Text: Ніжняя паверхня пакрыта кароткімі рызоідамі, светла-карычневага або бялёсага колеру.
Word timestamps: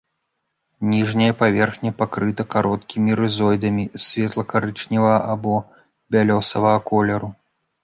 Ніжняя 0.93 1.33
паверхня 1.41 1.91
пакрыта 1.99 2.45
кароткімі 2.55 3.11
рызоідамі, 3.21 3.85
светла-карычневага 4.07 5.23
або 5.37 5.55
бялёсага 6.17 6.75
колеру. 6.93 7.35